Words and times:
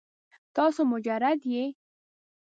تاسو 0.55 0.81
مجرد 0.91 1.39
یې؟ 1.53 1.63